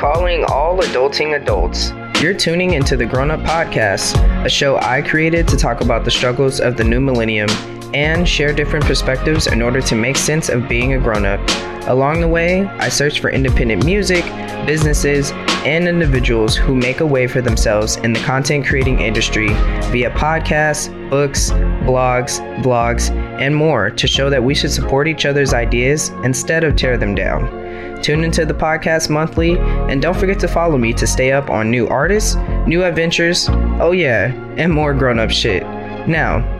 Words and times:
calling 0.00 0.42
all 0.44 0.78
adulting 0.78 1.38
adults. 1.38 1.92
You're 2.22 2.32
tuning 2.32 2.72
into 2.72 2.96
the 2.96 3.04
Grown 3.04 3.30
Up 3.30 3.40
Podcast, 3.40 4.16
a 4.46 4.48
show 4.48 4.78
I 4.78 5.02
created 5.02 5.46
to 5.48 5.58
talk 5.58 5.82
about 5.82 6.06
the 6.06 6.10
struggles 6.10 6.58
of 6.58 6.78
the 6.78 6.84
new 6.84 7.00
millennium 7.00 7.50
and 7.94 8.28
share 8.28 8.52
different 8.52 8.84
perspectives 8.84 9.46
in 9.46 9.62
order 9.62 9.80
to 9.80 9.94
make 9.94 10.16
sense 10.16 10.48
of 10.48 10.68
being 10.68 10.94
a 10.94 10.98
grown 10.98 11.24
up. 11.24 11.40
Along 11.88 12.20
the 12.20 12.28
way, 12.28 12.66
I 12.66 12.88
search 12.88 13.20
for 13.20 13.30
independent 13.30 13.84
music, 13.84 14.24
businesses, 14.66 15.32
and 15.64 15.88
individuals 15.88 16.56
who 16.56 16.74
make 16.74 17.00
a 17.00 17.06
way 17.06 17.26
for 17.26 17.40
themselves 17.40 17.96
in 17.96 18.12
the 18.12 18.20
content 18.20 18.66
creating 18.66 19.00
industry 19.00 19.48
via 19.90 20.10
podcasts, 20.10 20.88
books, 21.10 21.50
blogs, 21.82 22.38
vlogs, 22.62 23.10
and 23.40 23.56
more 23.56 23.90
to 23.90 24.06
show 24.06 24.30
that 24.30 24.44
we 24.44 24.54
should 24.54 24.70
support 24.70 25.08
each 25.08 25.26
other's 25.26 25.52
ideas 25.52 26.10
instead 26.22 26.64
of 26.64 26.76
tear 26.76 26.96
them 26.96 27.14
down. 27.14 28.00
Tune 28.02 28.24
into 28.24 28.46
the 28.46 28.54
podcast 28.54 29.10
monthly, 29.10 29.58
and 29.58 30.00
don't 30.00 30.16
forget 30.16 30.38
to 30.40 30.48
follow 30.48 30.78
me 30.78 30.92
to 30.94 31.06
stay 31.06 31.32
up 31.32 31.50
on 31.50 31.70
new 31.70 31.86
artists, 31.88 32.36
new 32.66 32.84
adventures, 32.84 33.48
oh 33.80 33.92
yeah, 33.92 34.32
and 34.56 34.72
more 34.72 34.94
grown 34.94 35.18
up 35.18 35.30
shit. 35.30 35.62
Now, 36.06 36.59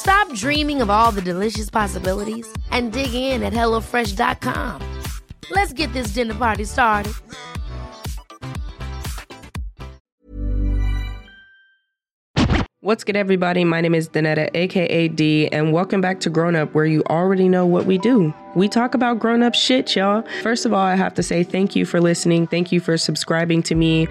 Stop 0.00 0.32
dreaming 0.32 0.80
of 0.80 0.88
all 0.88 1.12
the 1.12 1.20
delicious 1.20 1.68
possibilities 1.68 2.50
and 2.70 2.90
dig 2.90 3.12
in 3.12 3.42
at 3.42 3.52
HelloFresh.com. 3.52 4.80
Let's 5.50 5.74
get 5.74 5.92
this 5.92 6.14
dinner 6.14 6.34
party 6.34 6.64
started. 6.64 7.12
What's 12.82 13.04
good, 13.04 13.14
everybody? 13.14 13.62
My 13.62 13.82
name 13.82 13.94
is 13.94 14.08
Danetta, 14.08 14.48
aka 14.54 15.08
D, 15.08 15.48
and 15.48 15.70
welcome 15.70 16.00
back 16.00 16.18
to 16.20 16.30
Grown 16.30 16.56
Up, 16.56 16.74
where 16.74 16.86
you 16.86 17.02
already 17.10 17.46
know 17.46 17.66
what 17.66 17.84
we 17.84 17.98
do. 17.98 18.32
We 18.56 18.68
talk 18.68 18.94
about 18.94 19.20
grown 19.20 19.44
up 19.44 19.54
shit, 19.54 19.94
y'all. 19.94 20.24
First 20.42 20.66
of 20.66 20.72
all, 20.72 20.80
I 20.80 20.96
have 20.96 21.14
to 21.14 21.22
say 21.22 21.44
thank 21.44 21.76
you 21.76 21.84
for 21.84 22.00
listening. 22.00 22.48
Thank 22.48 22.72
you 22.72 22.80
for 22.80 22.98
subscribing 22.98 23.62
to 23.64 23.76
me. 23.76 24.08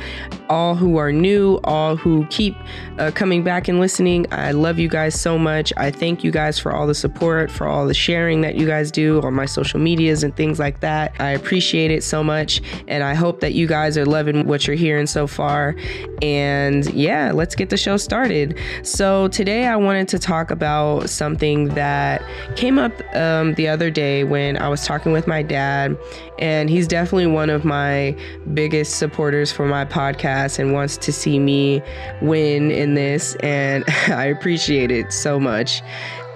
All 0.50 0.76
who 0.76 0.96
are 0.96 1.12
new, 1.12 1.60
all 1.66 1.98
who 1.98 2.26
keep 2.28 2.56
uh, 3.00 3.12
coming 3.14 3.44
back 3.44 3.68
and 3.68 3.82
listening, 3.82 4.26
I 4.32 4.52
love 4.52 4.80
you 4.80 4.88
guys 4.88 5.20
so 5.20 5.38
much. 5.38 5.74
I 5.76 5.92
thank 5.92 6.24
you 6.24 6.32
guys 6.32 6.58
for 6.58 6.72
all 6.72 6.88
the 6.88 6.96
support, 6.96 7.52
for 7.52 7.68
all 7.68 7.86
the 7.86 7.94
sharing 7.94 8.40
that 8.42 8.56
you 8.56 8.66
guys 8.66 8.92
do 8.92 9.22
on 9.24 9.34
my 9.34 9.46
social 9.46 9.80
medias 9.80 10.24
and 10.24 10.34
things 10.34 10.58
like 10.58 10.80
that. 10.80 11.14
I 11.20 11.32
appreciate 11.32 11.92
it 11.92 12.02
so 12.02 12.24
much, 12.24 12.62
and 12.88 13.04
I 13.04 13.16
hope 13.16 13.42
that 13.42 13.54
you 13.54 13.68
guys 13.68 13.98
are 13.98 14.06
loving 14.06 14.48
what 14.48 14.68
you're 14.68 14.78
hearing 14.78 15.08
so 15.08 15.28
far. 15.28 15.76
And 16.22 16.86
yeah, 16.94 17.34
let's 17.34 17.56
get 17.56 17.70
the 17.70 17.78
show 17.78 17.98
started. 17.98 18.58
So, 18.84 19.28
today 19.28 19.68
I 19.68 19.76
wanted 19.76 20.08
to 20.10 20.20
talk 20.20 20.50
about 20.50 21.10
something 21.10 21.70
that 21.70 22.24
came 22.56 22.80
up 22.80 22.94
um, 23.16 23.54
the 23.56 23.68
other 23.68 23.92
day 23.92 24.24
when 24.30 24.58
I 24.58 24.70
was 24.70 24.86
talking 24.86 25.12
with 25.12 25.28
my 25.28 25.42
dad, 25.42 25.98
and 26.38 26.70
he's 26.70 26.88
definitely 26.88 27.28
one 27.28 27.50
of 27.50 27.66
my 27.66 28.16
biggest 28.54 28.98
supporters 28.98 29.52
for 29.52 29.66
my 29.66 29.86
podcast 29.86 30.60
and 30.60 30.74
wants 30.74 30.98
to 30.98 31.12
see 31.12 31.40
me 31.40 31.82
win 32.22 32.72
in 32.72 32.94
this, 32.94 33.36
and 33.38 33.84
I 34.08 34.26
appreciate 34.26 34.92
it 34.92 35.12
so 35.12 35.40
much. 35.40 35.82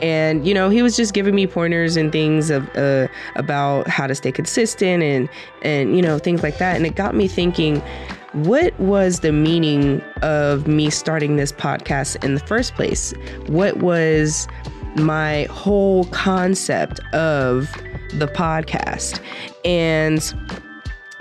And 0.02 0.46
you 0.46 0.54
know 0.54 0.70
he 0.70 0.82
was 0.82 0.98
just 0.98 1.14
giving 1.14 1.34
me 1.34 1.48
pointers 1.48 1.96
and 1.96 2.12
things 2.12 2.50
of 2.50 2.70
uh, 2.76 3.08
about 3.36 3.88
how 3.88 4.06
to 4.06 4.16
stay 4.16 4.34
consistent 4.34 5.02
and 5.02 5.30
and 5.62 5.96
you 5.96 6.02
know 6.02 6.20
things 6.20 6.44
like 6.44 6.58
that 6.58 6.76
and 6.76 6.86
it 6.86 6.96
got 6.96 7.16
me 7.16 7.30
thinking 7.30 7.82
what 8.34 8.78
was 8.80 9.20
the 9.20 9.32
meaning 9.32 10.02
of 10.24 10.68
me 10.68 10.90
starting 10.90 11.36
this 11.36 11.52
podcast 11.52 12.24
in 12.24 12.34
the 12.34 12.40
first 12.40 12.74
place? 12.74 13.14
What 13.46 13.78
was 13.78 14.48
my 14.96 15.44
whole 15.50 16.06
concept 16.06 17.00
of 17.14 17.72
the 18.14 18.28
podcast. 18.28 19.20
And 19.66 20.22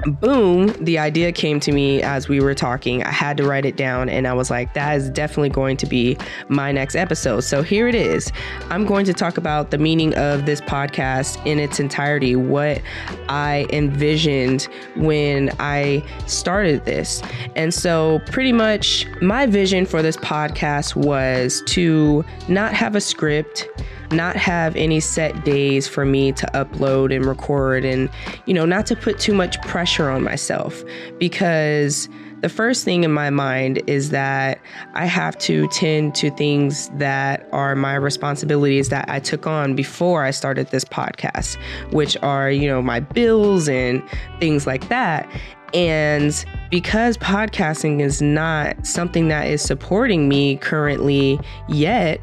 boom, 0.07 0.69
the 0.85 0.99
idea 0.99 1.33
came 1.33 1.61
to 1.61 1.73
me 1.73 2.03
as 2.03 2.29
we 2.29 2.41
were 2.41 2.55
talking. 2.55 3.03
I 3.03 3.11
had 3.11 3.37
to 3.39 3.45
write 3.45 3.65
it 3.65 3.77
down 3.77 4.09
and 4.09 4.27
I 4.27 4.33
was 4.33 4.51
like, 4.51 4.75
that 4.75 4.97
is 4.97 5.11
definitely 5.11 5.51
going 5.51 5.77
to 5.79 5.87
be 5.87 6.17
my 6.49 6.73
next 6.73 6.95
episode. 6.95 7.41
So 7.41 7.63
here 7.63 7.89
it 7.89 7.95
is. 7.95 8.33
I'm 8.71 8.85
going 8.85 9.05
to 9.07 9.13
talk 9.13 9.37
about 9.37 9.71
the 9.71 9.79
meaning 9.79 10.15
of 10.15 10.47
this 10.47 10.61
podcast 10.61 11.45
in 11.47 11.59
its 11.59 11.81
entirety, 11.81 12.37
what 12.37 12.81
I 13.29 13.67
envisioned 13.71 14.69
when 14.97 15.51
I 15.59 16.05
started 16.27 16.85
this. 16.85 17.23
And 17.57 17.73
so, 17.73 18.21
pretty 18.27 18.53
much, 18.53 19.07
my 19.21 19.47
vision 19.47 19.87
for 19.87 20.03
this 20.03 20.17
podcast 20.17 20.97
was 20.97 21.63
to 21.67 22.25
not 22.49 22.75
have 22.75 22.97
a 22.97 23.01
script 23.01 23.69
not 24.13 24.37
have 24.37 24.77
any 24.77 25.01
set 25.01 25.45
days 25.45 25.89
for 25.89 26.05
me 26.05 26.33
to 26.33 26.47
upload 26.55 27.15
and 27.15 27.25
record 27.25 27.85
and, 27.85 28.09
you 28.47 28.55
know, 28.55 28.65
not 28.65 28.87
to 28.87 28.97
put 28.97 29.19
too 29.19 29.35
much 29.35 29.61
pressure 29.63 30.11
on 30.11 30.23
myself 30.23 30.83
because 31.19 32.09
the 32.43 32.49
first 32.49 32.85
thing 32.85 33.05
in 33.05 33.13
my 33.13 33.31
mind 33.31 33.81
is 33.87 34.11
that 34.11 34.61
I 34.95 35.07
have 35.07 35.39
to 35.39 35.69
tend 35.69 36.17
to 36.17 36.31
things 36.31 36.89
that 36.95 37.49
are 37.53 37.77
my 37.77 37.95
responsibilities 37.95 38.89
that 38.89 39.09
I 39.09 39.21
took 39.21 39.47
on 39.47 39.77
before 39.77 40.25
I 40.25 40.33
started 40.33 40.67
this 40.69 40.85
podcast, 40.85 41.57
which 41.93 42.17
are, 42.17 42.51
you 42.51 42.67
know, 42.67 42.83
my 42.83 42.99
bills 42.99 43.69
and 43.69 44.03
things 44.41 44.67
like 44.67 44.89
that. 44.89 45.31
And 45.73 46.45
because 46.69 47.17
podcasting 47.17 48.01
is 48.01 48.21
not 48.21 48.87
something 48.87 49.29
that 49.29 49.47
is 49.47 49.63
supporting 49.63 50.29
me 50.29 50.57
currently 50.57 51.39
yet, 51.69 52.21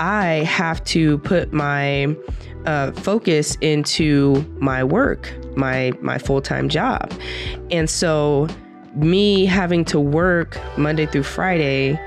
I 0.00 0.44
have 0.44 0.82
to 0.84 1.18
put 1.18 1.52
my 1.52 2.16
uh, 2.66 2.92
focus 2.92 3.56
into 3.60 4.44
my 4.58 4.82
work, 4.82 5.32
my 5.56 5.92
my 6.00 6.18
full 6.18 6.40
time 6.40 6.68
job, 6.68 7.12
and 7.70 7.88
so 7.88 8.48
me 8.94 9.44
having 9.44 9.84
to 9.84 10.00
work 10.00 10.58
Monday 10.78 11.06
through 11.06 11.24
Friday, 11.24 11.98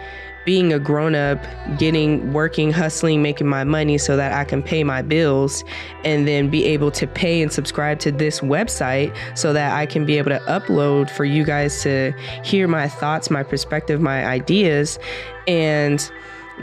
being 0.46 0.72
a 0.72 0.80
grown 0.80 1.14
up, 1.16 1.38
getting 1.78 2.32
working, 2.34 2.72
hustling, 2.72 3.22
making 3.22 3.48
my 3.48 3.64
money 3.64 3.98
so 3.98 4.16
that 4.16 4.32
I 4.32 4.46
can 4.46 4.64
pay 4.64 4.84
my 4.84 5.02
bills, 5.02 5.64
and 6.04 6.28
then 6.28 6.50
be 6.50 6.64
able 6.66 6.92
to 6.92 7.06
pay 7.06 7.42
and 7.42 7.52
subscribe 7.52 8.00
to 8.00 8.12
this 8.12 8.40
website 8.40 9.16
so 9.38 9.54
that 9.54 9.76
I 9.76 9.86
can 9.86 10.06
be 10.06 10.18
able 10.18 10.32
to 10.32 10.40
upload 10.48 11.10
for 11.10 11.26
you 11.26 11.44
guys 11.44 11.82
to 11.84 12.14
hear 12.44 12.68
my 12.68 12.88
thoughts, 12.88 13.30
my 13.30 13.44
perspective, 13.44 14.02
my 14.02 14.26
ideas, 14.26 15.00
and 15.48 16.10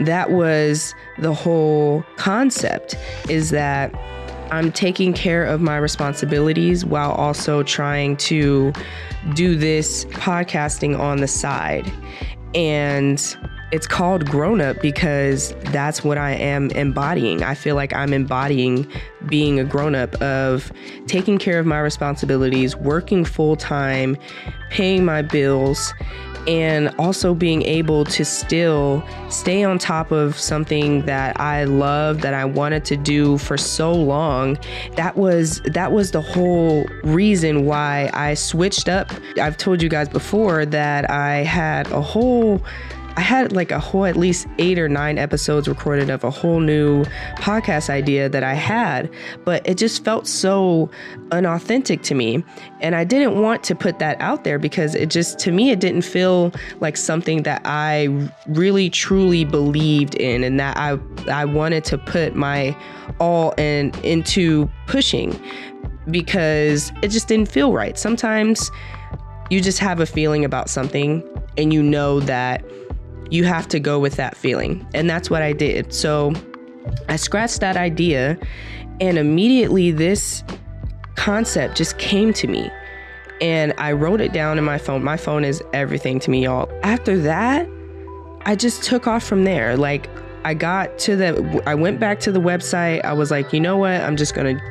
that 0.01 0.31
was 0.31 0.93
the 1.19 1.33
whole 1.33 2.03
concept 2.17 2.95
is 3.29 3.49
that 3.51 3.93
I'm 4.51 4.71
taking 4.71 5.13
care 5.13 5.43
of 5.43 5.61
my 5.61 5.77
responsibilities 5.77 6.85
while 6.85 7.11
also 7.11 7.63
trying 7.63 8.17
to 8.17 8.73
do 9.33 9.55
this 9.55 10.05
podcasting 10.05 10.97
on 10.99 11.17
the 11.21 11.27
side. 11.27 11.91
And 12.53 13.19
it's 13.75 13.87
called 13.87 14.25
grown 14.25 14.61
up 14.61 14.81
because 14.81 15.53
that's 15.65 16.01
what 16.01 16.17
I 16.17 16.31
am 16.31 16.71
embodying. 16.71 17.43
I 17.43 17.55
feel 17.55 17.75
like 17.75 17.93
I'm 17.93 18.13
embodying 18.13 18.89
being 19.27 19.59
a 19.59 19.65
grown 19.65 19.95
up 19.95 20.15
of 20.21 20.71
taking 21.07 21.37
care 21.37 21.59
of 21.59 21.65
my 21.65 21.81
responsibilities, 21.81 22.73
working 22.77 23.25
full 23.25 23.57
time, 23.57 24.15
paying 24.69 25.03
my 25.03 25.23
bills, 25.23 25.93
and 26.47 26.87
also 26.97 27.33
being 27.33 27.63
able 27.63 28.05
to 28.05 28.23
still 28.23 29.03
stay 29.29 29.65
on 29.65 29.77
top 29.77 30.09
of 30.09 30.37
something 30.37 31.05
that 31.05 31.37
I 31.37 31.65
love 31.65 32.21
that 32.21 32.33
I 32.33 32.45
wanted 32.45 32.85
to 32.85 32.95
do 32.95 33.37
for 33.39 33.57
so 33.57 33.91
long 33.91 34.57
that 34.95 35.17
was 35.17 35.59
that 35.61 35.91
was 35.91 36.11
the 36.11 36.21
whole 36.21 36.85
reason 37.03 37.65
why 37.65 38.11
I 38.13 38.35
switched 38.35 38.87
up 38.87 39.11
I've 39.41 39.57
told 39.57 39.81
you 39.81 39.89
guys 39.89 40.07
before 40.07 40.65
that 40.67 41.09
I 41.09 41.37
had 41.37 41.91
a 41.91 42.01
whole 42.01 42.61
I 43.17 43.21
had 43.21 43.53
like 43.53 43.71
a 43.71 43.79
whole 43.79 44.05
at 44.05 44.17
least 44.17 44.47
eight 44.57 44.77
or 44.77 44.89
nine 44.89 45.17
episodes 45.17 45.67
recorded 45.67 46.09
of 46.09 46.23
a 46.23 46.29
whole 46.29 46.59
new 46.59 47.05
podcast 47.37 47.89
idea 47.89 48.27
that 48.27 48.43
I 48.43 48.53
had, 48.53 49.09
but 49.45 49.67
it 49.67 49.77
just 49.77 50.03
felt 50.03 50.27
so 50.27 50.89
unauthentic 51.31 52.01
to 52.03 52.15
me. 52.15 52.43
And 52.81 52.93
I 52.93 53.05
didn't 53.05 53.41
want 53.41 53.63
to 53.65 53.75
put 53.75 53.99
that 53.99 54.19
out 54.19 54.43
there 54.43 54.59
because 54.59 54.95
it 54.95 55.09
just, 55.09 55.39
to 55.39 55.51
me, 55.51 55.71
it 55.71 55.79
didn't 55.79 56.01
feel 56.01 56.51
like 56.81 56.97
something 56.97 57.43
that 57.43 57.61
I 57.63 58.29
really 58.47 58.89
truly 58.89 59.45
believed 59.45 60.15
in 60.15 60.43
and 60.43 60.59
that 60.59 60.75
I, 60.75 60.99
I 61.31 61.45
wanted 61.45 61.85
to 61.85 61.97
put 61.97 62.35
my 62.35 62.75
all 63.19 63.51
in 63.51 63.93
into 64.03 64.69
pushing 64.87 65.39
because 66.11 66.91
it 67.01 67.09
just 67.09 67.29
didn't 67.29 67.49
feel 67.49 67.71
right. 67.71 67.97
Sometimes 67.97 68.71
you 69.49 69.61
just 69.61 69.79
have 69.79 69.99
a 69.99 70.05
feeling 70.05 70.43
about 70.43 70.69
something 70.69 71.23
and 71.57 71.73
you 71.73 71.81
know 71.81 72.19
that 72.19 72.63
you 73.31 73.43
have 73.43 73.67
to 73.69 73.79
go 73.79 73.99
with 73.99 74.15
that 74.15 74.35
feeling. 74.37 74.87
And 74.93 75.09
that's 75.09 75.29
what 75.29 75.41
I 75.41 75.53
did. 75.53 75.93
So 75.93 76.33
I 77.09 77.15
scratched 77.15 77.59
that 77.61 77.77
idea 77.77 78.37
and 79.01 79.17
immediately 79.17 79.91
this 79.91 80.43
concept 81.15 81.75
just 81.75 81.97
came 81.97 82.33
to 82.33 82.47
me. 82.47 82.69
And 83.41 83.73
I 83.77 83.91
wrote 83.91 84.21
it 84.21 84.31
down 84.31 84.57
in 84.57 84.63
my 84.63 84.77
phone. 84.77 85.03
My 85.03 85.17
phone 85.17 85.43
is 85.43 85.61
everything 85.73 86.19
to 86.21 86.31
me, 86.31 86.43
y'all. 86.43 86.69
After 86.83 87.17
that, 87.19 87.67
I 88.45 88.55
just 88.55 88.83
took 88.83 89.07
off 89.07 89.23
from 89.23 89.43
there. 89.43 89.75
Like 89.75 90.07
I 90.45 90.53
got 90.53 90.97
to 90.99 91.15
the 91.15 91.63
I 91.65 91.75
went 91.75 91.99
back 91.99 92.19
to 92.21 92.31
the 92.31 92.39
website. 92.39 93.03
I 93.03 93.11
was 93.13 93.31
like, 93.31 93.51
"You 93.51 93.59
know 93.59 93.75
what? 93.75 93.99
I'm 94.01 94.15
just 94.15 94.35
going 94.35 94.55
to 94.55 94.63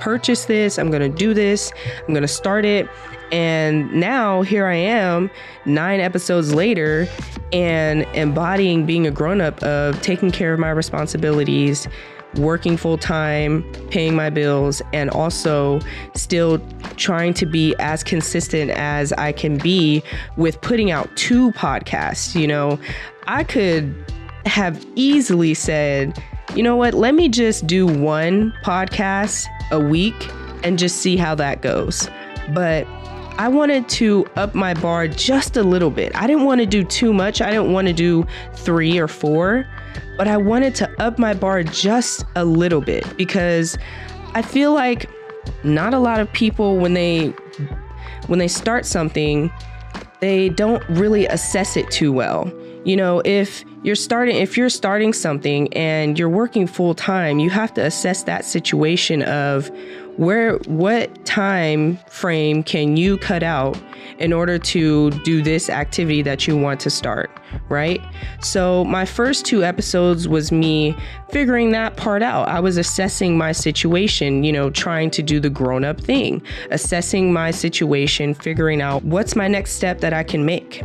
purchase 0.00 0.44
this. 0.44 0.78
I'm 0.78 0.90
going 0.90 1.10
to 1.10 1.16
do 1.18 1.34
this. 1.34 1.72
I'm 2.06 2.14
going 2.14 2.22
to 2.22 2.28
start 2.28 2.64
it." 2.64 2.88
And 3.30 3.92
now 3.92 4.42
here 4.42 4.66
I 4.66 4.74
am, 4.74 5.30
nine 5.64 6.00
episodes 6.00 6.54
later, 6.54 7.06
and 7.52 8.02
embodying 8.14 8.86
being 8.86 9.06
a 9.06 9.10
grown 9.10 9.40
up 9.40 9.62
of 9.62 10.00
taking 10.02 10.30
care 10.30 10.52
of 10.52 10.60
my 10.60 10.70
responsibilities, 10.70 11.88
working 12.36 12.76
full 12.76 12.98
time, 12.98 13.64
paying 13.90 14.14
my 14.14 14.30
bills, 14.30 14.82
and 14.92 15.10
also 15.10 15.80
still 16.14 16.60
trying 16.96 17.34
to 17.34 17.46
be 17.46 17.74
as 17.78 18.02
consistent 18.02 18.70
as 18.72 19.12
I 19.14 19.32
can 19.32 19.58
be 19.58 20.02
with 20.36 20.60
putting 20.60 20.90
out 20.90 21.08
two 21.16 21.52
podcasts. 21.52 22.38
You 22.38 22.46
know, 22.46 22.78
I 23.26 23.44
could 23.44 23.94
have 24.46 24.84
easily 24.94 25.54
said, 25.54 26.22
you 26.54 26.62
know 26.62 26.76
what, 26.76 26.94
let 26.94 27.14
me 27.14 27.28
just 27.28 27.66
do 27.66 27.86
one 27.86 28.52
podcast 28.64 29.46
a 29.70 29.80
week 29.80 30.14
and 30.64 30.78
just 30.78 30.96
see 30.96 31.16
how 31.16 31.34
that 31.34 31.62
goes. 31.62 32.08
But 32.54 32.86
I 33.38 33.46
wanted 33.46 33.88
to 33.90 34.26
up 34.34 34.56
my 34.56 34.74
bar 34.74 35.06
just 35.06 35.56
a 35.56 35.62
little 35.62 35.90
bit. 35.90 36.10
I 36.16 36.26
didn't 36.26 36.44
want 36.44 36.60
to 36.60 36.66
do 36.66 36.82
too 36.82 37.12
much. 37.12 37.40
I 37.40 37.50
didn't 37.50 37.72
want 37.72 37.86
to 37.86 37.92
do 37.92 38.26
three 38.54 38.98
or 38.98 39.06
four, 39.06 39.64
but 40.16 40.26
I 40.26 40.36
wanted 40.36 40.74
to 40.76 40.90
up 41.00 41.20
my 41.20 41.34
bar 41.34 41.62
just 41.62 42.24
a 42.34 42.44
little 42.44 42.80
bit 42.80 43.16
because 43.16 43.78
I 44.34 44.42
feel 44.42 44.74
like 44.74 45.08
not 45.62 45.94
a 45.94 46.00
lot 46.00 46.18
of 46.18 46.32
people 46.32 46.78
when 46.78 46.94
they 46.94 47.28
when 48.26 48.40
they 48.40 48.48
start 48.48 48.84
something, 48.84 49.52
they 50.20 50.48
don't 50.48 50.82
really 50.88 51.26
assess 51.26 51.76
it 51.76 51.88
too 51.92 52.12
well. 52.12 52.52
You 52.84 52.96
know, 52.96 53.22
if 53.24 53.64
you're 53.84 53.94
starting 53.94 54.36
if 54.36 54.56
you're 54.56 54.68
starting 54.68 55.12
something 55.12 55.72
and 55.74 56.18
you're 56.18 56.28
working 56.28 56.66
full 56.66 56.94
time, 56.94 57.38
you 57.38 57.50
have 57.50 57.72
to 57.74 57.84
assess 57.84 58.24
that 58.24 58.44
situation 58.44 59.22
of 59.22 59.70
where 60.18 60.56
what 60.66 61.24
time 61.24 61.96
frame 62.08 62.62
can 62.62 62.96
you 62.96 63.16
cut 63.18 63.42
out 63.42 63.80
in 64.18 64.32
order 64.32 64.58
to 64.58 65.10
do 65.22 65.42
this 65.42 65.70
activity 65.70 66.22
that 66.22 66.46
you 66.46 66.56
want 66.56 66.80
to 66.80 66.90
start 66.90 67.30
right 67.68 68.00
so 68.40 68.84
my 68.84 69.04
first 69.04 69.44
two 69.44 69.64
episodes 69.64 70.28
was 70.28 70.52
me 70.52 70.96
figuring 71.30 71.70
that 71.70 71.96
part 71.96 72.22
out 72.22 72.48
i 72.48 72.60
was 72.60 72.76
assessing 72.76 73.36
my 73.36 73.52
situation 73.52 74.44
you 74.44 74.52
know 74.52 74.70
trying 74.70 75.10
to 75.10 75.22
do 75.22 75.40
the 75.40 75.50
grown 75.50 75.84
up 75.84 76.00
thing 76.00 76.42
assessing 76.70 77.32
my 77.32 77.50
situation 77.50 78.34
figuring 78.34 78.80
out 78.80 79.02
what's 79.04 79.34
my 79.34 79.48
next 79.48 79.72
step 79.72 80.00
that 80.00 80.12
i 80.12 80.22
can 80.22 80.44
make 80.44 80.82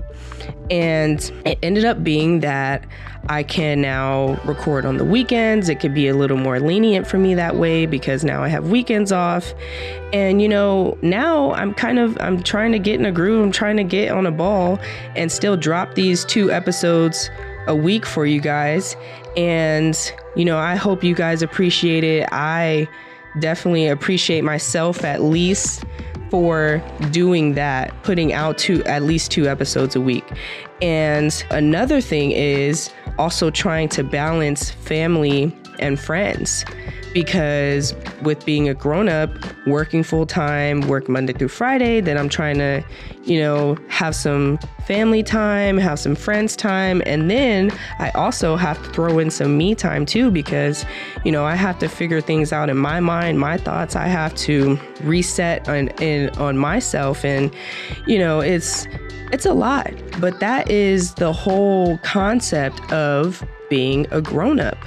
and 0.69 1.31
it 1.45 1.57
ended 1.62 1.86
up 1.86 2.04
being 2.04 2.39
that 2.42 2.86
I 3.30 3.44
can 3.44 3.81
now 3.81 4.39
record 4.44 4.86
on 4.86 4.98
the 4.98 5.06
weekends. 5.06 5.69
It 5.69 5.80
could 5.80 5.94
be 5.94 6.10
a 6.10 6.13
little 6.13 6.36
more 6.36 6.60
lenient 6.60 7.07
for 7.07 7.18
me 7.18 7.33
that 7.36 7.56
way 7.56 7.86
because 7.86 8.24
now 8.25 8.44
I 8.44 8.50
have 8.50 8.69
weekends 8.69 9.12
off. 9.13 9.54
And 10.12 10.42
you 10.42 10.50
know, 10.50 10.98
now 11.01 11.51
I'm 11.54 11.74
kind 11.74 12.00
of 12.00 12.18
I'm 12.19 12.44
trying 12.44 12.74
to 12.74 12.80
get 12.80 13.00
in 13.03 13.09
a 13.09 13.11
groove. 13.11 13.44
I'm 13.44 13.51
trying 13.51 13.77
to 13.77 13.83
get 13.83 14.11
on 14.11 14.25
a 14.25 14.31
ball 14.31 14.79
and 15.15 15.31
still 15.31 15.57
drop 15.57 15.95
these 15.95 16.23
two 16.23 16.51
episodes 16.51 17.29
a 17.67 17.75
week 17.75 18.05
for 18.05 18.25
you 18.25 18.39
guys. 18.39 18.95
And 19.35 19.97
you 20.35 20.45
know, 20.45 20.57
I 20.57 20.75
hope 20.75 21.03
you 21.03 21.13
guys 21.13 21.41
appreciate 21.41 22.03
it. 22.03 22.27
I 22.31 22.88
definitely 23.39 23.88
appreciate 23.88 24.44
myself 24.44 25.03
at 25.03 25.21
least 25.21 25.83
for 26.29 26.81
doing 27.11 27.53
that, 27.55 27.94
putting 28.03 28.33
out 28.33 28.57
two 28.57 28.83
at 28.85 29.03
least 29.03 29.31
two 29.31 29.47
episodes 29.47 29.95
a 29.95 30.01
week. 30.01 30.25
And 30.81 31.45
another 31.51 32.01
thing 32.01 32.31
is 32.31 32.89
also 33.17 33.51
trying 33.51 33.89
to 33.89 34.03
balance 34.03 34.71
family 34.71 35.55
and 35.79 36.00
friends 36.00 36.63
because 37.13 37.95
with 38.21 38.45
being 38.45 38.68
a 38.68 38.74
grown 38.74 39.07
up, 39.07 39.30
working 39.68 40.04
full 40.04 40.25
time, 40.25 40.81
work 40.81 41.07
Monday 41.07 41.33
through 41.33 41.50
Friday, 41.50 42.01
then 42.01 42.18
I'm 42.18 42.30
trying 42.30 42.57
to, 42.57 42.83
you 43.24 43.39
know, 43.39 43.77
have 43.88 44.15
some 44.15 44.57
family 44.86 45.24
time, 45.24 45.77
have 45.77 46.00
some 46.00 46.15
friends 46.15 46.56
time, 46.56 47.01
and 47.06 47.30
then 47.30 47.71
I 48.00 48.10
also 48.12 48.56
have 48.56 48.81
to 48.83 48.89
throw 48.89 49.19
in 49.19 49.30
some 49.30 49.57
me 49.57 49.75
time 49.75 50.06
too 50.06 50.31
because, 50.31 50.86
you 51.24 51.31
know, 51.31 51.45
I 51.45 51.56
have 51.56 51.80
to 51.80 51.88
figure 51.88 52.21
things 52.21 52.51
out 52.51 52.69
in 52.69 52.77
my 52.77 53.00
mind, 53.00 53.39
my 53.39 53.57
thoughts. 53.57 53.95
I 53.95 54.07
have 54.07 54.36
to 54.36 54.80
reset 55.04 55.69
on 55.69 55.89
in 56.00 56.30
on 56.31 56.57
myself, 56.57 57.24
and 57.24 57.54
you 58.07 58.18
know, 58.18 58.42
it's 58.42 58.88
it's 59.31 59.45
a 59.45 59.54
lot, 59.54 59.92
but 60.19 60.39
that 60.39 60.69
is 60.69 61.13
the 61.15 61.33
whole 61.33 61.98
concept 62.00 62.80
of 62.92 63.44
being 63.69 64.06
a 64.12 64.21
grown 64.21 64.60
up. 64.60 64.77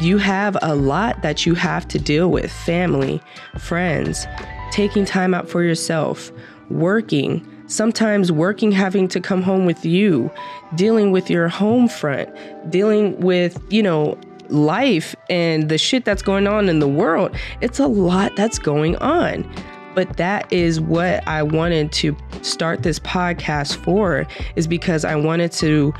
You 0.00 0.18
have 0.18 0.56
a 0.60 0.74
lot 0.74 1.22
that 1.22 1.46
you 1.46 1.54
have 1.54 1.86
to 1.88 1.98
deal 1.98 2.30
with 2.30 2.50
family, 2.50 3.22
friends, 3.58 4.26
taking 4.72 5.04
time 5.04 5.34
out 5.34 5.48
for 5.48 5.62
yourself, 5.62 6.32
working, 6.68 7.46
sometimes 7.68 8.32
working 8.32 8.72
having 8.72 9.06
to 9.08 9.20
come 9.20 9.40
home 9.40 9.66
with 9.66 9.84
you, 9.84 10.30
dealing 10.74 11.12
with 11.12 11.30
your 11.30 11.48
home 11.48 11.88
front, 11.88 12.28
dealing 12.70 13.18
with, 13.20 13.60
you 13.70 13.82
know, 13.82 14.18
life 14.48 15.14
and 15.30 15.68
the 15.68 15.78
shit 15.78 16.04
that's 16.04 16.22
going 16.22 16.46
on 16.46 16.68
in 16.68 16.80
the 16.80 16.88
world. 16.88 17.34
It's 17.60 17.78
a 17.78 17.86
lot 17.86 18.34
that's 18.36 18.58
going 18.58 18.96
on. 18.96 19.48
But 19.94 20.16
that 20.16 20.52
is 20.52 20.80
what 20.80 21.26
I 21.28 21.44
wanted 21.44 21.92
to 21.92 22.16
start 22.42 22.82
this 22.82 22.98
podcast 22.98 23.76
for, 23.76 24.26
is 24.56 24.66
because 24.66 25.04
I 25.04 25.14
wanted 25.14 25.52
to 25.52 25.94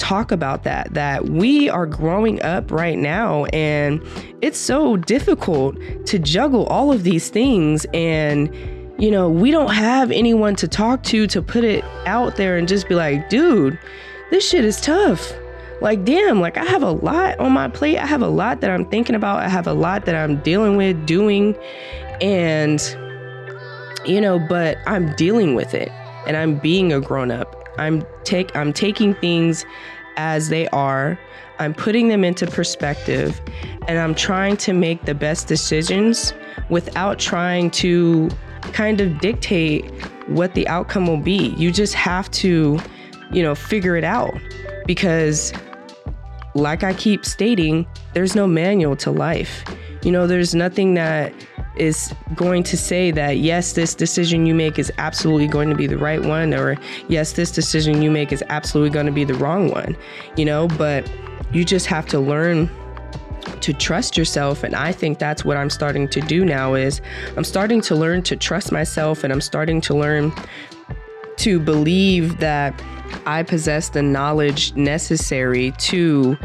talk 0.00 0.32
about 0.32 0.64
that 0.64 0.92
that 0.94 1.26
we 1.26 1.68
are 1.68 1.86
growing 1.86 2.40
up 2.42 2.70
right 2.72 2.98
now 2.98 3.44
and 3.46 4.02
it's 4.40 4.58
so 4.58 4.96
difficult 4.96 5.76
to 6.06 6.18
juggle 6.18 6.66
all 6.66 6.90
of 6.90 7.02
these 7.02 7.28
things 7.28 7.86
and 7.92 8.52
you 8.98 9.10
know 9.10 9.28
we 9.28 9.50
don't 9.50 9.72
have 9.72 10.10
anyone 10.10 10.56
to 10.56 10.66
talk 10.66 11.02
to 11.02 11.26
to 11.26 11.42
put 11.42 11.64
it 11.64 11.84
out 12.06 12.36
there 12.36 12.56
and 12.56 12.66
just 12.66 12.88
be 12.88 12.94
like 12.94 13.28
dude 13.28 13.78
this 14.30 14.48
shit 14.48 14.64
is 14.64 14.80
tough. 14.80 15.32
Like 15.80 16.04
damn 16.04 16.40
like 16.40 16.56
i 16.56 16.64
have 16.64 16.82
a 16.82 16.90
lot 16.90 17.38
on 17.38 17.52
my 17.52 17.68
plate. 17.68 17.98
I 17.98 18.06
have 18.06 18.22
a 18.22 18.28
lot 18.28 18.60
that 18.60 18.70
i'm 18.70 18.86
thinking 18.86 19.14
about. 19.14 19.40
I 19.40 19.48
have 19.48 19.66
a 19.66 19.72
lot 19.72 20.04
that 20.06 20.14
i'm 20.14 20.36
dealing 20.42 20.76
with 20.76 21.06
doing 21.06 21.56
and 22.20 22.80
you 24.06 24.20
know, 24.20 24.38
but 24.38 24.78
I'm 24.86 25.14
dealing 25.16 25.54
with 25.54 25.74
it 25.74 25.90
and 26.26 26.36
I'm 26.36 26.58
being 26.58 26.92
a 26.92 27.00
grown 27.00 27.30
up. 27.30 27.56
I'm 27.78 28.06
take 28.24 28.54
I'm 28.54 28.72
taking 28.72 29.14
things 29.14 29.64
as 30.16 30.48
they 30.48 30.68
are. 30.68 31.18
I'm 31.58 31.74
putting 31.74 32.08
them 32.08 32.24
into 32.24 32.46
perspective 32.46 33.40
and 33.86 33.98
I'm 33.98 34.14
trying 34.14 34.56
to 34.58 34.72
make 34.72 35.04
the 35.04 35.14
best 35.14 35.46
decisions 35.46 36.32
without 36.68 37.18
trying 37.18 37.70
to 37.72 38.30
kind 38.72 39.00
of 39.00 39.18
dictate 39.18 39.90
what 40.28 40.54
the 40.54 40.66
outcome 40.68 41.06
will 41.06 41.20
be. 41.20 41.54
You 41.56 41.70
just 41.70 41.94
have 41.94 42.30
to, 42.32 42.78
you 43.30 43.42
know, 43.42 43.54
figure 43.54 43.96
it 43.96 44.04
out 44.04 44.34
because 44.86 45.52
like 46.54 46.82
I 46.82 46.94
keep 46.94 47.24
stating, 47.24 47.86
there's 48.14 48.34
no 48.34 48.46
manual 48.46 48.96
to 48.96 49.10
life. 49.10 49.64
You 50.02 50.12
know, 50.12 50.26
there's 50.26 50.54
nothing 50.54 50.94
that 50.94 51.32
is 51.76 52.14
going 52.34 52.62
to 52.64 52.76
say 52.76 53.10
that 53.10 53.38
yes, 53.38 53.72
this 53.72 53.94
decision 53.94 54.46
you 54.46 54.54
make 54.54 54.78
is 54.78 54.92
absolutely 54.98 55.46
going 55.46 55.68
to 55.70 55.74
be 55.74 55.86
the 55.86 55.98
right 55.98 56.22
one, 56.22 56.52
or 56.54 56.76
yes, 57.08 57.32
this 57.32 57.50
decision 57.50 58.02
you 58.02 58.10
make 58.10 58.32
is 58.32 58.42
absolutely 58.48 58.90
going 58.90 59.06
to 59.06 59.12
be 59.12 59.24
the 59.24 59.34
wrong 59.34 59.70
one, 59.70 59.96
you 60.36 60.44
know, 60.44 60.68
but 60.68 61.10
you 61.52 61.64
just 61.64 61.86
have 61.86 62.06
to 62.06 62.20
learn 62.20 62.70
to 63.60 63.72
trust 63.72 64.16
yourself 64.16 64.62
and 64.62 64.74
i 64.74 64.92
think 64.92 65.18
that's 65.18 65.44
what 65.44 65.56
i'm 65.56 65.70
starting 65.70 66.08
to 66.08 66.20
do 66.20 66.44
now 66.44 66.74
is 66.74 67.00
i'm 67.36 67.44
starting 67.44 67.80
to 67.80 67.94
learn 67.94 68.22
to 68.22 68.36
trust 68.36 68.70
myself 68.70 69.24
and 69.24 69.32
i'm 69.32 69.40
starting 69.40 69.80
to 69.80 69.94
learn 69.94 70.32
to 71.36 71.58
believe 71.58 72.38
that 72.38 72.82
i 73.26 73.42
possess 73.42 73.90
the 73.90 74.02
knowledge 74.02 74.74
necessary 74.76 75.72
to 75.72 76.36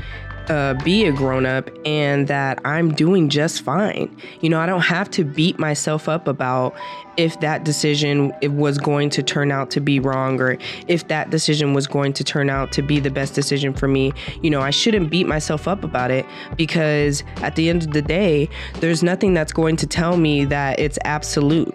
uh, 0.49 0.73
be 0.83 1.05
a 1.05 1.11
grown 1.11 1.45
up 1.45 1.69
and 1.85 2.27
that 2.27 2.59
I'm 2.65 2.93
doing 2.93 3.29
just 3.29 3.61
fine. 3.61 4.15
You 4.41 4.49
know, 4.49 4.59
I 4.59 4.65
don't 4.65 4.81
have 4.81 5.09
to 5.11 5.23
beat 5.23 5.59
myself 5.59 6.07
up 6.07 6.27
about 6.27 6.75
if 7.17 7.39
that 7.39 7.63
decision 7.63 8.33
it 8.41 8.51
was 8.51 8.77
going 8.77 9.09
to 9.11 9.23
turn 9.23 9.51
out 9.51 9.71
to 9.71 9.79
be 9.79 9.99
wrong 9.99 10.39
or 10.41 10.57
if 10.87 11.07
that 11.07 11.29
decision 11.29 11.73
was 11.73 11.87
going 11.87 12.13
to 12.13 12.23
turn 12.23 12.49
out 12.49 12.71
to 12.73 12.81
be 12.81 12.99
the 12.99 13.11
best 13.11 13.33
decision 13.33 13.73
for 13.73 13.87
me. 13.87 14.13
You 14.41 14.49
know, 14.49 14.61
I 14.61 14.69
shouldn't 14.69 15.09
beat 15.09 15.27
myself 15.27 15.67
up 15.67 15.83
about 15.83 16.11
it 16.11 16.25
because 16.57 17.23
at 17.37 17.55
the 17.55 17.69
end 17.69 17.83
of 17.83 17.91
the 17.91 18.01
day, 18.01 18.49
there's 18.75 19.03
nothing 19.03 19.33
that's 19.33 19.53
going 19.53 19.77
to 19.77 19.87
tell 19.87 20.17
me 20.17 20.45
that 20.45 20.79
it's 20.79 20.99
absolute. 21.05 21.73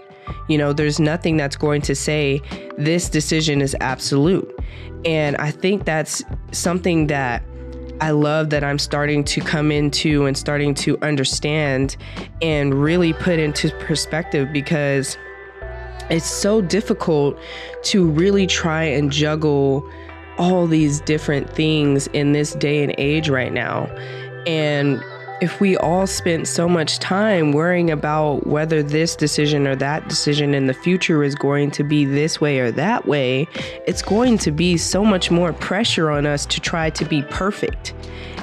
You 0.49 0.59
know, 0.59 0.73
there's 0.73 1.01
nothing 1.01 1.37
that's 1.37 1.57
going 1.57 1.83
to 1.83 1.95
say 1.95 2.41
this 2.77 3.09
decision 3.09 3.61
is 3.61 3.77
absolute. 3.81 4.49
And 5.05 5.37
I 5.37 5.51
think 5.51 5.85
that's 5.85 6.23
something 6.53 7.07
that 7.07 7.43
I 8.01 8.13
love 8.13 8.51
that 8.51 8.65
I'm 8.65 8.79
starting 8.79 9.25
to 9.25 9.41
come 9.41 9.71
into 9.71 10.27
and 10.27 10.37
starting 10.37 10.75
to 10.77 10.99
understand 11.03 11.97
and 12.41 12.75
really 12.75 13.13
put 13.13 13.39
into 13.39 13.71
perspective 13.79 14.53
because 14.53 15.19
it's 16.09 16.27
so 16.27 16.61
difficult 16.61 17.39
to 17.85 18.07
really 18.07 18.47
try 18.47 18.85
and 18.85 19.13
juggle 19.13 19.89
all 20.39 20.67
these 20.67 21.01
different 21.03 21.51
things 21.51 22.07
in 22.09 22.33
this 22.33 22.55
day 22.55 22.83
and 22.83 22.95
age 22.97 23.29
right 23.29 23.53
now. 23.53 23.85
And 24.47 25.03
if 25.41 25.61
we 25.61 25.77
all 25.79 26.07
spent 26.07 26.47
so 26.47 26.69
much 26.69 26.99
time 26.99 27.53
worrying 27.53 27.91
about 27.91 28.47
whether 28.47 28.83
this 28.83 29.17
decision 29.17 29.67
or 29.67 29.75
that 29.77 30.07
decision 30.09 30.55
in 30.55 30.67
the 30.67 30.75
future 30.75 31.25
is 31.25 31.35
going 31.35 31.71
to 31.71 31.83
be 31.83 32.05
this 32.05 32.41
way 32.41 32.61
or 32.61 32.71
that 32.71 33.07
way, 33.07 33.49
it's 33.87 34.03
going 34.03 34.37
to 34.39 34.51
be 34.51 34.77
so 34.77 35.05
much 35.05 35.31
more 35.31 35.53
pressure 35.55 36.11
on 36.11 36.27
us 36.27 36.45
to 36.47 36.61
try 36.61 36.91
to 36.91 37.05
be 37.07 37.23
perfect. 37.23 37.95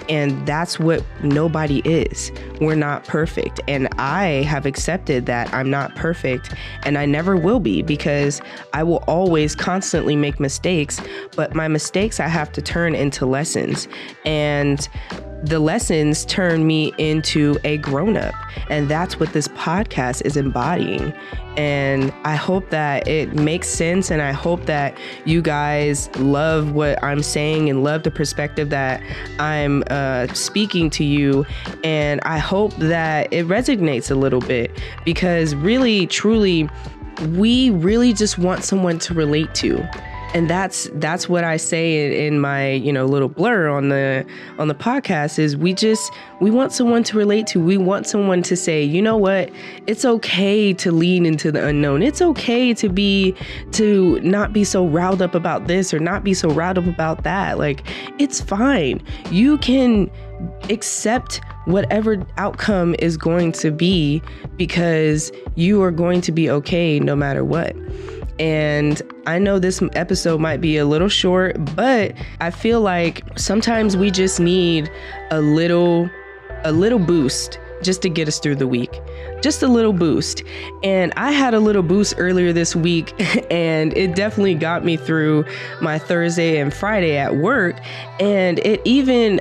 And 0.10 0.48
that's 0.48 0.80
what 0.80 1.04
nobody 1.22 1.80
is. 1.80 2.32
We're 2.62 2.76
not 2.76 3.04
perfect. 3.04 3.60
And 3.68 3.90
I 4.00 4.44
have 4.44 4.66
accepted 4.66 5.26
that 5.26 5.54
I'm 5.54 5.70
not 5.70 5.96
perfect 5.96 6.54
and 6.84 6.98
I 6.98 7.06
never 7.06 7.36
will 7.36 7.60
be 7.60 7.82
because 7.82 8.42
I 8.74 8.84
will 8.84 9.04
always 9.06 9.54
constantly 9.54 10.16
make 10.16 10.40
mistakes. 10.40 11.02
But 11.36 11.54
my 11.54 11.68
mistakes 11.68 12.22
I 12.22 12.28
have 12.28 12.52
to 12.54 12.62
turn 12.62 12.96
into 12.96 13.26
lessons. 13.26 13.88
And 14.26 14.88
the 15.44 15.60
lessons 15.60 16.26
turn 16.26 16.66
me 16.66 16.94
into 16.98 17.58
a 17.64 17.78
grown 17.78 18.18
up. 18.18 18.34
And 18.70 18.90
that's 18.90 19.20
what 19.20 19.34
this 19.34 19.48
podcast 19.50 20.26
is 20.26 20.36
embodying. 20.36 21.14
And 21.58 22.14
I 22.24 22.36
hope 22.36 22.70
that 22.70 23.08
it 23.08 23.34
makes 23.34 23.68
sense. 23.68 24.12
And 24.12 24.22
I 24.22 24.32
hope 24.32 24.66
that 24.66 24.98
you 25.26 25.42
guys 25.42 26.10
love 26.18 26.74
what 26.74 27.02
I'm 27.04 27.24
saying 27.24 27.70
and 27.70 27.84
love 27.84 28.04
the 28.04 28.12
perspective 28.12 28.70
that 28.70 29.02
I'm 29.40 29.84
uh, 29.90 30.28
speaking 30.34 30.90
to 30.92 31.04
you. 31.04 31.46
And 31.84 32.20
I 32.24 32.38
hope 32.40 32.76
that 32.78 33.32
it 33.32 33.48
resonates 33.48 34.12
a 34.12 34.16
little 34.16 34.42
bit 34.42 34.72
because 35.06 35.56
really, 35.56 36.08
truly, 36.08 36.70
we 37.32 37.72
really 37.72 38.14
just 38.14 38.38
want 38.38 38.64
someone 38.64 39.00
to 39.00 39.14
relate 39.14 39.54
to 39.56 39.88
and 40.38 40.48
that's 40.48 40.88
that's 40.94 41.28
what 41.28 41.44
I 41.44 41.58
say 41.58 42.06
in, 42.06 42.34
in, 42.34 42.40
my 42.40 42.74
you 42.74 42.94
know 42.94 43.06
little 43.06 43.28
blur 43.28 43.70
on 43.70 43.90
the 43.90 44.24
on 44.60 44.68
the 44.68 44.76
podcast 44.76 45.40
is 45.40 45.58
we 45.58 45.74
just 45.74 46.12
we 46.40 46.52
want 46.52 46.72
someone 46.72 47.04
to 47.06 47.18
relate 47.18 47.48
to. 47.48 47.60
We 47.60 47.78
want 47.78 48.06
someone 48.06 48.44
to 48.44 48.56
say, 48.56 48.84
you 48.84 49.02
know 49.02 49.18
what, 49.18 49.50
it's 49.88 50.06
okay 50.06 50.74
to 50.76 50.92
lean 50.92 51.26
into 51.26 51.52
the 51.52 51.66
unknown. 51.66 52.04
It's 52.04 52.22
okay 52.22 52.72
to 52.76 52.88
be 52.88 53.36
to 53.72 54.20
not 54.20 54.54
be 54.54 54.64
so 54.64 54.86
riled 54.86 55.24
up 55.24 55.34
about 55.34 55.66
this 55.66 55.92
or 55.92 55.98
not 55.98 56.24
be 56.24 56.36
so 56.36 56.52
riled 56.52 56.78
up 56.78 56.86
about 56.86 57.24
that. 57.24 57.58
Like 57.58 57.84
it's 58.20 58.40
fine. 58.40 59.02
You 59.32 59.58
can 59.58 60.12
accept 60.70 61.42
whatever 61.66 62.24
outcome 62.38 62.96
is 63.00 63.18
going 63.18 63.54
to 63.54 63.72
be 63.72 64.22
because 64.56 65.32
you 65.56 65.82
are 65.82 65.92
going 65.92 66.22
to 66.22 66.32
be 66.32 66.48
okay 66.48 67.00
no 67.00 67.16
matter 67.16 67.44
what. 67.44 67.76
And 68.40 69.02
I 69.26 69.40
know 69.40 69.60
this 69.60 69.82
episode 69.94 70.40
might 70.40 70.62
be 70.62 70.78
a 70.78 70.86
little 70.86 71.10
short, 71.10 71.58
but 71.76 72.14
I 72.40 72.52
feel 72.52 72.82
like 72.82 73.24
sometimes 73.38 73.98
we 73.98 74.12
just 74.12 74.40
need 74.40 74.90
a 75.32 75.42
little 75.42 76.10
a 76.64 76.72
little 76.72 77.00
boost 77.00 77.60
just 77.82 78.02
to 78.02 78.10
get 78.10 78.28
us 78.28 78.40
through 78.40 78.56
the 78.56 78.68
week. 78.68 79.02
Just 79.42 79.62
a 79.62 79.68
little 79.68 79.94
boost. 79.94 80.44
And 80.84 81.14
I 81.16 81.32
had 81.32 81.54
a 81.54 81.60
little 81.60 81.84
boost 81.84 82.16
earlier 82.18 82.52
this 82.52 82.76
week, 82.76 83.14
and 83.52 83.96
it 83.96 84.16
definitely 84.16 84.56
got 84.56 84.84
me 84.84 84.98
through 84.98 85.46
my 85.82 86.00
Thursday 86.00 86.60
and 86.60 86.74
Friday 86.74 87.18
at 87.18 87.36
work. 87.38 87.78
And 88.20 88.60
it 88.60 88.82
even, 88.84 89.40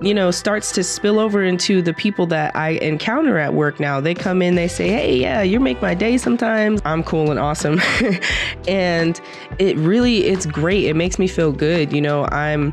you 0.00 0.14
know, 0.14 0.30
starts 0.30 0.72
to 0.72 0.84
spill 0.84 1.18
over 1.18 1.42
into 1.42 1.82
the 1.82 1.92
people 1.92 2.26
that 2.26 2.54
I 2.54 2.70
encounter 2.70 3.38
at 3.38 3.54
work 3.54 3.80
now. 3.80 4.00
They 4.00 4.14
come 4.14 4.42
in, 4.42 4.54
they 4.54 4.68
say, 4.68 4.88
Hey, 4.88 5.16
yeah, 5.20 5.42
you 5.42 5.58
make 5.60 5.82
my 5.82 5.94
day 5.94 6.16
sometimes. 6.16 6.80
I'm 6.84 7.02
cool 7.02 7.30
and 7.30 7.40
awesome. 7.40 7.80
and 8.68 9.20
it 9.58 9.76
really, 9.76 10.24
it's 10.24 10.46
great. 10.46 10.84
It 10.84 10.94
makes 10.94 11.18
me 11.18 11.26
feel 11.26 11.52
good. 11.52 11.92
You 11.92 12.00
know, 12.00 12.26
I'm 12.26 12.72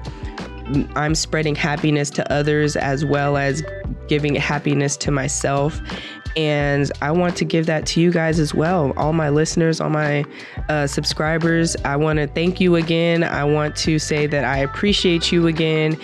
I'm 0.96 1.16
spreading 1.16 1.56
happiness 1.56 2.10
to 2.12 2.32
others 2.32 2.76
as 2.76 3.06
well 3.06 3.38
as 3.38 3.64
giving 4.08 4.36
happiness 4.36 4.98
to 4.98 5.12
myself. 5.12 5.80
And 6.36 6.92
I 7.02 7.12
want 7.12 7.36
to 7.38 7.46
give 7.46 7.66
that 7.66 7.86
to 7.88 8.02
you 8.02 8.12
guys 8.12 8.40
as 8.40 8.54
well, 8.54 8.94
all 8.96 9.12
my 9.12 9.30
listeners, 9.30 9.82
all 9.82 9.90
my 9.90 10.24
uh, 10.70 10.86
subscribers. 10.86 11.76
I 11.84 11.96
want 11.96 12.18
to 12.18 12.28
thank 12.28 12.62
you 12.62 12.76
again. 12.76 13.24
I 13.24 13.44
want 13.44 13.76
to 13.78 13.98
say 13.98 14.28
that 14.28 14.44
I 14.44 14.60
appreciate 14.60 15.32
you 15.32 15.48
again. 15.48 15.98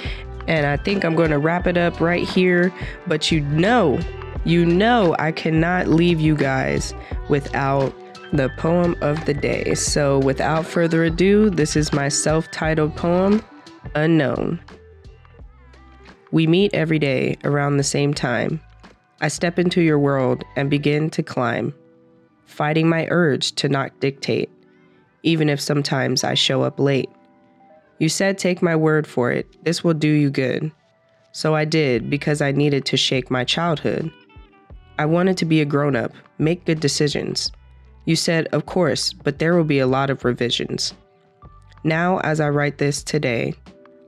And 0.48 0.65
I 0.65 0.77
think 0.77 1.05
I'm 1.05 1.15
going 1.15 1.29
to 1.29 1.38
wrap 1.38 1.67
it 1.67 1.77
up 1.77 2.00
right 2.00 2.27
here. 2.27 2.74
But 3.05 3.31
you 3.31 3.41
know, 3.41 4.00
you 4.43 4.65
know, 4.65 5.15
I 5.19 5.31
cannot 5.31 5.88
leave 5.88 6.19
you 6.19 6.36
guys 6.36 6.93
without 7.29 7.93
the 8.33 8.50
poem 8.57 8.95
of 9.01 9.24
the 9.25 9.33
day. 9.33 9.75
So 9.75 10.19
without 10.19 10.65
further 10.65 11.03
ado, 11.03 11.51
this 11.51 11.75
is 11.75 11.93
my 11.93 12.10
self 12.10 12.50
titled 12.51 12.95
poem 12.95 13.43
unknown. 13.95 14.60
We 16.33 16.47
meet 16.47 16.73
every 16.73 16.97
day 16.97 17.37
around 17.43 17.77
the 17.77 17.83
same 17.83 18.11
time. 18.11 18.59
I 19.21 19.27
step 19.27 19.59
into 19.59 19.81
your 19.81 19.99
world 19.99 20.43
and 20.55 20.67
begin 20.67 21.11
to 21.11 21.21
climb, 21.21 21.75
fighting 22.45 22.89
my 22.89 23.07
urge 23.11 23.51
to 23.51 23.69
not 23.69 23.99
dictate, 23.99 24.49
even 25.21 25.47
if 25.47 25.61
sometimes 25.61 26.23
I 26.23 26.33
show 26.33 26.63
up 26.63 26.79
late. 26.79 27.11
You 27.99 28.09
said, 28.09 28.39
Take 28.39 28.63
my 28.63 28.75
word 28.75 29.05
for 29.05 29.31
it, 29.31 29.45
this 29.63 29.83
will 29.83 29.93
do 29.93 30.07
you 30.07 30.31
good. 30.31 30.71
So 31.33 31.53
I 31.53 31.65
did 31.65 32.09
because 32.09 32.41
I 32.41 32.51
needed 32.51 32.83
to 32.85 32.97
shake 32.97 33.29
my 33.29 33.43
childhood. 33.43 34.11
I 34.97 35.05
wanted 35.05 35.37
to 35.37 35.45
be 35.45 35.61
a 35.61 35.65
grown 35.65 35.95
up, 35.95 36.13
make 36.39 36.65
good 36.65 36.79
decisions. 36.79 37.51
You 38.05 38.15
said, 38.15 38.47
Of 38.47 38.65
course, 38.65 39.13
but 39.13 39.37
there 39.37 39.55
will 39.55 39.65
be 39.65 39.77
a 39.77 39.85
lot 39.85 40.09
of 40.09 40.25
revisions. 40.25 40.95
Now, 41.83 42.21
as 42.21 42.39
I 42.39 42.49
write 42.49 42.79
this 42.79 43.03
today, 43.03 43.53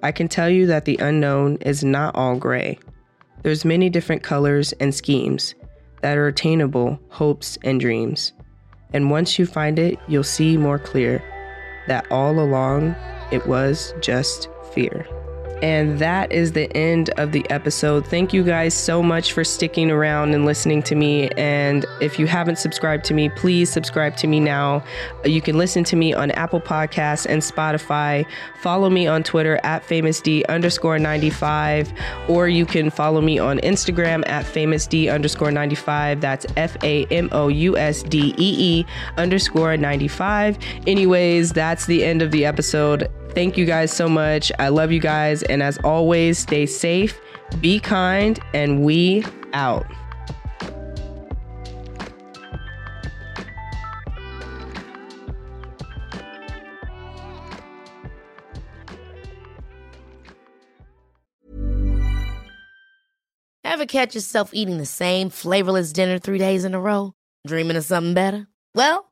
I 0.06 0.12
can 0.12 0.28
tell 0.28 0.52
you 0.52 0.68
that 0.68 0.86
the 0.86 0.98
unknown 0.98 1.56
is 1.62 1.84
not 1.84 2.14
all 2.14 2.36
gray. 2.36 2.78
There's 3.42 3.66
many 3.66 3.90
different 3.90 4.22
colors 4.22 4.72
and 4.74 4.94
schemes 4.94 5.56
that 6.04 6.16
are 6.16 6.28
attainable 6.28 7.00
hopes 7.10 7.58
and 7.64 7.80
dreams. 7.80 8.32
And 8.94 9.10
once 9.10 9.40
you 9.40 9.48
find 9.48 9.80
it, 9.80 9.98
you'll 10.08 10.24
see 10.24 10.58
more 10.58 10.78
clear 10.78 11.24
that 11.88 12.06
all 12.12 12.40
along 12.40 12.96
it 13.32 13.48
was 13.48 13.96
just 14.00 14.48
fear. 14.76 15.08
And 15.66 15.98
that 15.98 16.32
is 16.32 16.52
the 16.52 16.72
end 16.78 17.10
of 17.18 17.32
the 17.32 17.44
episode. 17.50 18.06
Thank 18.06 18.34
you 18.34 18.44
guys 18.44 18.76
so 18.76 19.02
much 19.02 19.34
for 19.34 19.44
sticking 19.44 19.90
around 19.90 20.36
and 20.36 20.46
listening 20.46 20.84
to 20.84 20.94
me. 20.94 21.28
And 21.38 21.88
if 22.00 22.20
you 22.20 22.28
haven't 22.28 22.60
subscribed 22.60 23.04
to 23.06 23.16
me, 23.16 23.30
please 23.30 23.72
subscribe 23.72 24.16
to 24.18 24.28
me 24.28 24.40
now. 24.40 24.84
You 25.24 25.42
can 25.42 25.58
listen 25.58 25.84
to 25.86 25.96
me 25.96 26.14
on 26.14 26.30
Apple 26.30 26.62
Podcasts 26.62 27.26
and 27.26 27.42
Spotify. 27.42 28.28
Follow 28.62 28.92
me 28.92 29.08
on 29.08 29.24
Twitter 29.24 29.60
at 29.64 29.82
famousd 29.82 30.46
underscore 30.50 31.00
95, 31.00 31.92
or 32.30 32.48
you 32.48 32.68
can 32.68 32.92
follow 32.92 33.20
me 33.20 33.40
on 33.40 33.58
Instagram 33.62 34.24
at 34.28 34.46
famousd 34.46 35.12
underscore 35.12 35.50
95. 35.50 36.22
That's 36.22 36.46
F 36.58 36.78
A 36.84 37.06
M 37.06 37.28
O 37.32 37.48
U 37.48 37.76
S 37.76 38.04
D 38.04 38.36
E 38.38 38.56
E 38.60 38.86
underscore 39.18 39.78
95. 39.78 40.60
Anyways, 40.86 41.54
that's 41.54 41.88
the 41.88 42.06
end 42.06 42.22
of 42.22 42.30
the 42.30 42.46
episode. 42.46 43.10
Thank 43.36 43.58
you 43.58 43.66
guys 43.66 43.92
so 43.92 44.08
much. 44.08 44.50
I 44.60 44.70
love 44.70 44.94
you 44.94 45.02
guys. 45.02 45.44
And 45.44 45.62
as 45.62 45.78
always, 45.80 46.40
stay 46.40 46.66
safe, 46.66 47.20
be 47.60 47.82
kind, 47.82 48.40
and 48.54 48.82
we 48.82 49.26
out. 49.52 49.86
Ever 63.66 63.86
catch 63.86 64.16
yourself 64.16 64.54
eating 64.54 64.78
the 64.78 64.86
same 64.86 65.30
flavorless 65.30 65.92
dinner 65.92 66.18
three 66.18 66.38
days 66.38 66.64
in 66.64 66.74
a 66.74 66.80
row? 66.80 67.12
Dreaming 67.46 67.76
of 67.76 67.84
something 67.84 68.14
better? 68.14 68.48
Well, 68.74 69.12